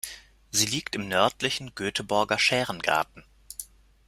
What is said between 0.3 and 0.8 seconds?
Sie